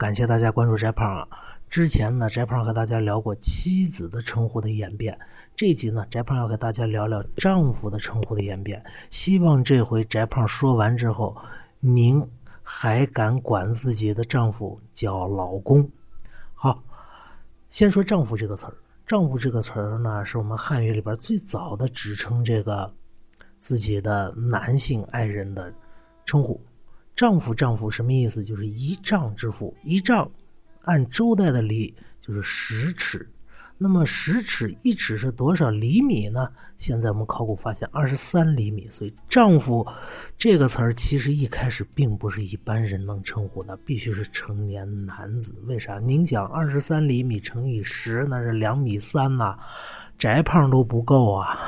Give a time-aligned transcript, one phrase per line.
[0.00, 1.28] 感谢大家关注翟胖啊！
[1.68, 5.18] 之前呢，翟胖和大家聊过妻子的称呼的演变，
[5.54, 8.82] 这集呢，翟胖要和大家聊聊丈夫的称呼的演变。
[9.10, 11.36] 希望这回翟胖说完之后，
[11.80, 12.26] 您
[12.62, 15.86] 还敢管自己的丈夫叫老公？
[16.54, 16.82] 好，
[17.68, 18.74] 先说“丈夫”这个词儿
[19.06, 22.90] ，“丈夫”这个词儿呢，是我们汉语里边最早的指称这个
[23.58, 25.70] 自己的男性爱人的
[26.24, 26.58] 称呼。
[27.20, 28.42] 丈夫，丈夫什么意思？
[28.42, 29.76] 就是一丈之夫。
[29.84, 30.26] 一丈，
[30.84, 33.28] 按周代的礼就是十尺。
[33.76, 36.50] 那么十尺一尺是多少厘米呢？
[36.78, 38.88] 现在我们考古发现二十三厘米。
[38.88, 39.86] 所以丈夫
[40.38, 45.54] 这个词儿其实一开始并不是一般人能称呼的，必须是成年男子。
[45.66, 45.98] 为啥？
[45.98, 49.58] 您讲二十三厘米乘以十，那是两米三呐，
[50.16, 51.58] 宅胖都不够啊！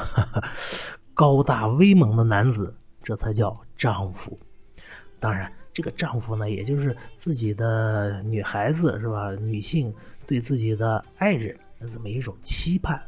[1.13, 4.39] 高大威猛的男子，这才叫丈夫。
[5.23, 9.31] 当然，这个丈夫呢，也就是自己的女孩子是吧？
[9.41, 9.95] 女性
[10.27, 13.01] 对自己的爱人的这么一种期盼。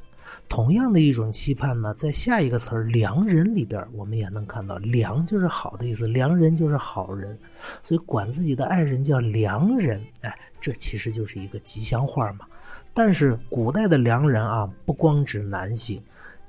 [0.48, 7.36] 同样的一种期盼呢，在下一个词儿“良人”里边，我们也能看到“良”就是好的意思，“良人”就是好人，
[7.82, 12.46] 所以管自己的爱人叫良人，哎，这其实就是一个吉祥话嘛。
[12.94, 16.00] 但是古代的良人啊，不光指男性，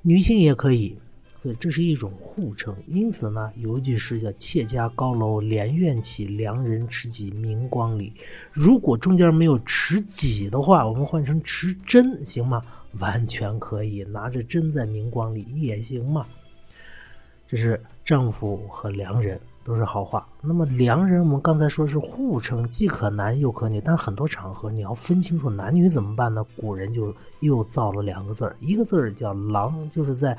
[0.03, 0.97] 女性也可以。
[1.45, 8.11] 所以这是一种互称，因此呢，有一句诗叫“妾家高楼连苑起，良人持戟明光里”。
[8.51, 12.63] 如果中间没有持戟的话，我们换成持针行吗？
[12.97, 16.25] 完全可以，拿着针在明光里也行嘛。
[17.47, 20.27] 这是丈夫和良人都是好话。
[20.41, 26.43] 那么良人，我们刚才说是互称，既可男又可女，但很多场合你要分清楚男女怎么办呢？
[26.57, 30.35] 古人就又造了两个字儿，一个字儿叫“郎”，就是在。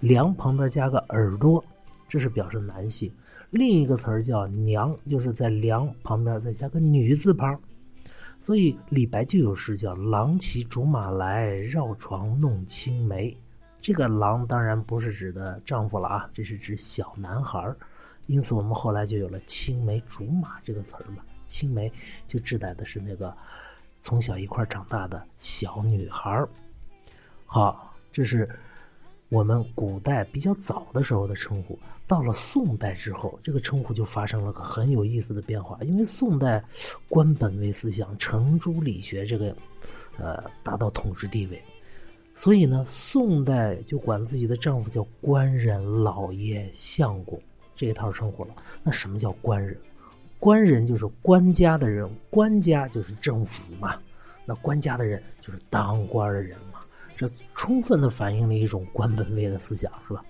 [0.00, 1.64] 梁旁边加个耳朵，
[2.08, 3.12] 这是表示男性。
[3.50, 7.58] 另一个词儿叫娘，就是在梁旁边再加个女字旁。
[8.38, 13.36] 所以李白就有诗叫“郎骑竹马来，绕床弄青梅”。
[13.80, 17.76] 这个郎当然不是指的丈夫了啊，这是指小男孩儿。
[18.26, 21.24] 因此我们后来就有了青梅竹马这个词儿嘛。
[21.48, 21.90] 青梅
[22.26, 23.34] 就指代的是那个
[23.96, 26.48] 从小一块长大的小女孩儿。
[27.46, 28.48] 好，这是。
[29.30, 35.78] 我们古代比较早的时候的称呼，到了宋代之后，这个称呼就发生了个很有意思的变化。
[35.82, 36.64] 因为宋代
[37.10, 39.54] 官本位思想、程朱理学这个，
[40.18, 41.62] 呃，达到统治地位，
[42.34, 47.38] 所以呢，宋代就管自己的丈夫叫官人、老爷、相公
[47.76, 48.54] 这一套称呼了。
[48.82, 49.76] 那什么叫官人？
[50.38, 54.00] 官人就是官家的人，官家就是政府嘛。
[54.46, 56.56] 那官家的人就是当官的人。
[57.18, 60.24] 这充分的反映了一种官本位的思想，是吧？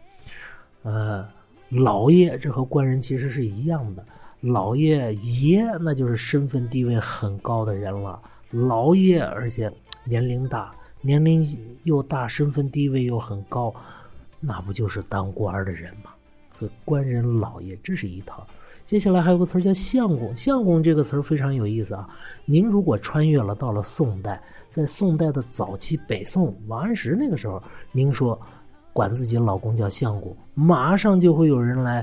[0.84, 1.28] 呃，
[1.68, 4.02] 老爷，这和官人其实是一样的。
[4.40, 8.18] 老爷爷，那就是身份地位很高的人了。
[8.52, 9.70] 老爷，而且
[10.04, 11.46] 年龄大，年龄
[11.82, 13.74] 又大，身份地位又很高，
[14.40, 16.10] 那不就是当官的人吗？
[16.54, 18.46] 所以，官人、老爷，这是一套。
[18.88, 22.08] 接下来还有个词儿叫相公，相公这个词儿非常有意思啊。
[22.46, 27.62] 您如果穿越了到了宋代，在宋代的早期，北宋王安石那个时候，
[27.92, 28.40] 您说
[28.94, 32.02] 管自己老公叫相公，马上就会有人来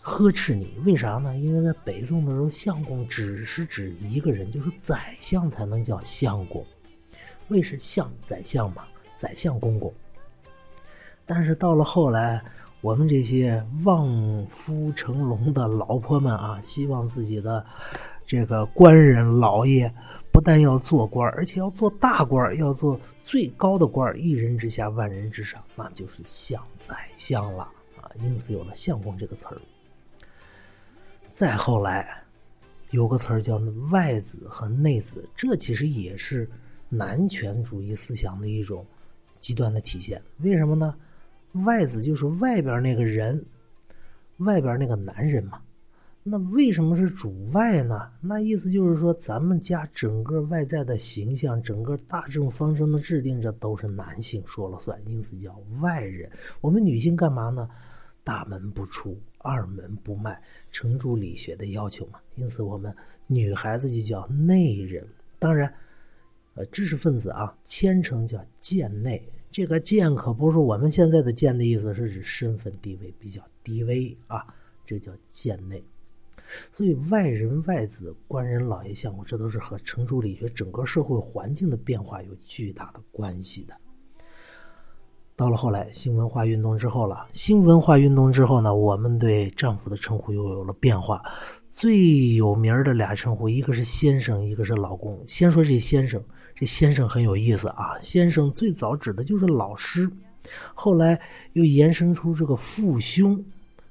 [0.00, 0.78] 呵斥你。
[0.84, 1.36] 为啥呢？
[1.36, 6.64] 因为在北宋的时候，相公只是指一个人，就是宰相才能叫相公。
[7.48, 8.84] 为是相宰相嘛，
[9.16, 9.92] 宰相公公。
[11.24, 12.40] 但是到了后来。
[12.80, 17.64] 我们这些望夫成龙的老婆们啊，希望自己的
[18.26, 19.92] 这个官人老爷
[20.30, 27.62] 不但要做官，而且要做大官，要做最高的官，一人之下，万人之上，那就是相宰相了
[27.96, 28.10] 啊。
[28.22, 29.60] 因此有了相公这个词儿。
[31.32, 32.22] 再后来
[32.90, 33.60] 有个词儿叫
[33.90, 36.48] 外子和内子，这其实也是
[36.88, 38.86] 男权主义思想的一种
[39.40, 40.22] 极端的体现。
[40.38, 40.94] 为什么呢？
[41.64, 43.44] 外子就是外边那个人，
[44.38, 45.60] 外边那个男人嘛。
[46.28, 48.10] 那为什么是主外呢？
[48.20, 56.28] 那意思就是说，咱们家整个外在的形象，整个大政方针的制定，这都是男性说了算，因此叫外人。
[56.60, 57.68] 我们女性干嘛呢？
[58.24, 60.42] 大门不出，二门不迈，
[60.72, 62.18] 程朱理学的要求嘛。
[62.34, 62.92] 因此，我们
[63.28, 65.06] 女孩子就叫内人。
[65.38, 65.72] 当然，
[66.54, 69.22] 呃，知识分子啊，谦称叫贱内。
[69.50, 74.44] 这个贱可不是我们现在的贱的意思，是指身份地位比较低微啊，
[74.84, 75.82] 这叫贱内。
[76.70, 83.74] 所以外人外子、官人老爷相公，这都是和程朱理学整个社会环境的变化有巨大的关系的。
[85.34, 87.26] 到了后来，新文化运动之后了。
[87.32, 91.20] 新文化运动之后呢，我们对丈夫的称呼又有了变化。
[91.68, 95.22] 最有名的俩称呼，一个是先生，一个是老公。
[95.26, 96.22] 先说这先生，
[96.56, 97.98] 这先生很有意思啊。
[98.00, 100.10] 先生最早指的就是老师，
[100.74, 101.20] 后来
[101.52, 103.44] 又延伸出这个父兄，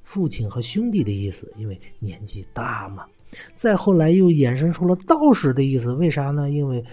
[0.04, 3.06] 父亲和兄弟的意思，因为年纪大嘛。
[3.54, 6.50] 再后来又衍生出了道士的意思，为啥呢？
[6.50, 6.84] 因为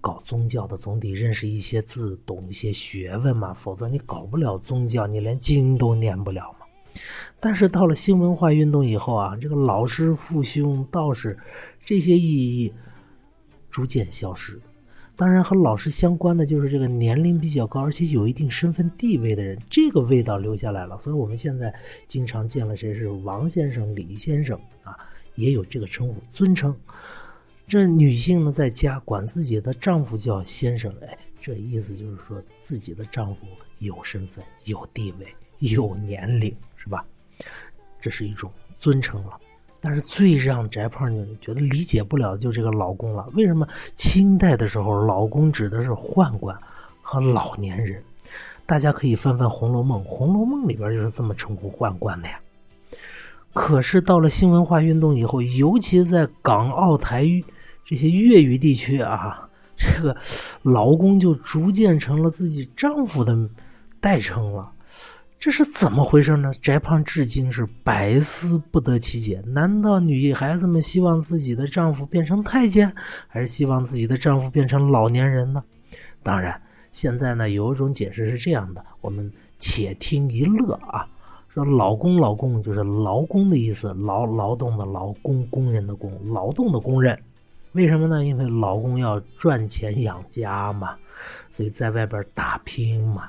[0.00, 6.66] 搞宗教的总得认识一些字，懂一些学问嘛，否则你搞不了宗教，你连经都念不了嘛。
[7.38, 11.38] 但是到了新文化运动以后啊，这个老师、父兄、道士
[11.84, 12.72] 这些意义
[13.70, 14.58] 逐渐消失。
[15.16, 20.98] 当然和老师相关的就是这个年龄比较高，而且有一定身份地位的人，这个味道留下来了。
[20.98, 21.74] 所以我们现在
[22.08, 24.96] 经常见了谁是王先生、李先生啊。
[25.34, 26.76] 也有这个称呼，尊称。
[27.66, 33.46] 这女性呢，在家管自己的丈夫叫先生，哎，这意思就是说自己的丈夫
[33.78, 35.26] 有身份、有地位、
[35.60, 37.02] 有年龄，是吧？
[37.98, 39.40] 这是一种尊称了。
[39.84, 43.28] 但是最让翟胖呢觉得理解不了，就这个老公了。
[43.34, 46.56] 为什么清代的时候，老公指的是宦官
[47.02, 48.00] 和老年人？
[48.64, 52.38] 大家可以翻翻《红楼梦》，《红楼梦》里边就是这么称呼宦官的呀。
[53.52, 57.26] 可是到了新文化运动以后，尤其在港澳台
[57.84, 60.16] 这些粤语地区啊，这个
[60.62, 63.36] 老公就逐渐成了自己丈夫的
[64.00, 64.72] 代称了。
[65.42, 66.52] 这是怎么回事呢？
[66.62, 69.42] 翟胖至今是百思不得其解。
[69.44, 72.94] 难道女孩子们希望自己的丈夫变成太监，
[73.26, 75.60] 还是希望自己的丈夫变成老年人呢？
[76.22, 76.62] 当然，
[76.92, 81.04] 现在呢有一种解释是这样的，我们且听一乐啊。
[81.48, 87.18] 说老公，老公就是劳工的意思，劳劳动的劳工，工人的工，劳动的工人。
[87.72, 88.24] 为什么呢？
[88.24, 90.94] 因为老公要赚钱养家嘛，
[91.50, 93.28] 所以在外边打拼嘛。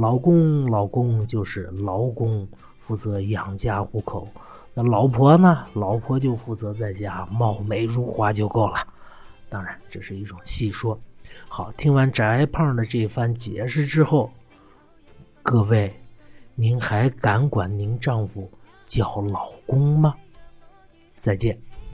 [0.00, 2.48] 老公，老公就是劳工，
[2.78, 4.26] 负责养家糊口。
[4.72, 5.66] 那老婆呢？
[5.74, 8.78] 老婆就负责在家貌美如花就够了。
[9.50, 10.98] 当然，这是一种戏说。
[11.48, 14.30] 好，听完翟胖的这番解释之后，
[15.42, 15.94] 各位。
[16.54, 18.50] 您还敢管您丈夫
[18.86, 20.14] 叫老公吗？
[21.16, 21.58] 再见。